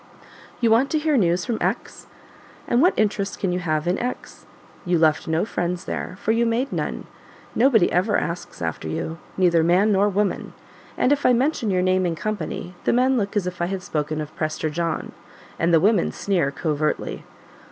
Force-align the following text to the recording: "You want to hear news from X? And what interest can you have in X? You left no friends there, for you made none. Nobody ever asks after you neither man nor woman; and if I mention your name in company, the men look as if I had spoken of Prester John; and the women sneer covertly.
"You 0.61 0.71
want 0.71 0.89
to 0.89 0.97
hear 0.97 1.15
news 1.15 1.45
from 1.45 1.59
X? 1.61 2.07
And 2.67 2.81
what 2.81 2.95
interest 2.97 3.37
can 3.39 3.51
you 3.51 3.59
have 3.59 3.87
in 3.87 3.99
X? 3.99 4.47
You 4.83 4.97
left 4.97 5.27
no 5.27 5.45
friends 5.45 5.85
there, 5.85 6.15
for 6.23 6.31
you 6.31 6.43
made 6.43 6.73
none. 6.73 7.05
Nobody 7.53 7.91
ever 7.91 8.17
asks 8.17 8.63
after 8.63 8.87
you 8.87 9.19
neither 9.37 9.61
man 9.63 9.91
nor 9.91 10.09
woman; 10.09 10.53
and 10.97 11.11
if 11.11 11.23
I 11.23 11.33
mention 11.33 11.69
your 11.69 11.83
name 11.83 12.07
in 12.07 12.15
company, 12.15 12.73
the 12.85 12.93
men 12.93 13.15
look 13.15 13.37
as 13.37 13.45
if 13.45 13.61
I 13.61 13.67
had 13.67 13.83
spoken 13.83 14.21
of 14.21 14.35
Prester 14.35 14.71
John; 14.71 15.11
and 15.59 15.71
the 15.71 15.79
women 15.79 16.11
sneer 16.11 16.49
covertly. 16.49 17.23